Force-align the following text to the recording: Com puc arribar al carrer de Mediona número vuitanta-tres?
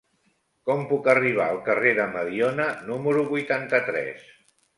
Com 0.69 0.79
puc 0.91 1.09
arribar 1.13 1.45
al 1.47 1.59
carrer 1.67 1.91
de 1.99 2.07
Mediona 2.15 2.67
número 2.89 3.27
vuitanta-tres? 3.29 4.27